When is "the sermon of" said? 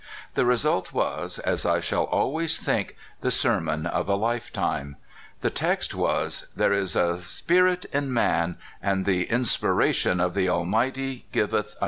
3.19-4.09